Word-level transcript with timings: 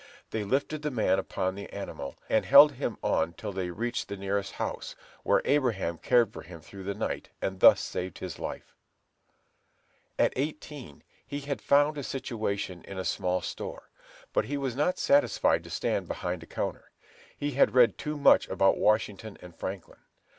They 0.31 0.43
lifted 0.43 0.81
the 0.81 0.89
man 0.89 1.19
upon 1.19 1.53
the 1.53 1.71
animal, 1.71 2.17
and 2.27 2.43
held 2.43 2.71
him 2.71 2.97
on 3.03 3.33
till 3.33 3.51
they 3.53 3.69
reached 3.69 4.07
the 4.07 4.17
nearest 4.17 4.53
house, 4.53 4.95
where 5.21 5.43
Abraham 5.45 5.99
cared 5.99 6.33
for 6.33 6.41
him 6.41 6.59
through 6.59 6.85
the 6.85 6.95
night, 6.95 7.29
and 7.39 7.59
thus 7.59 7.81
saved 7.81 8.17
his 8.17 8.39
life. 8.39 8.73
At 10.17 10.33
eighteen 10.35 11.03
he 11.23 11.41
had 11.41 11.61
found 11.61 11.99
a 11.99 12.03
situation 12.03 12.83
in 12.85 12.97
a 12.97 13.05
small 13.05 13.41
store, 13.41 13.91
but 14.33 14.45
he 14.45 14.57
was 14.57 14.75
not 14.75 14.97
satisfied 14.97 15.63
to 15.65 15.69
stand 15.69 16.07
behind 16.07 16.41
a 16.41 16.47
counter; 16.47 16.89
he 17.37 17.51
had 17.51 17.75
read 17.75 17.99
too 17.99 18.17
much 18.17 18.47
about 18.49 18.79
Washington 18.79 19.37
and 19.39 19.55
Franklin. 19.55 19.99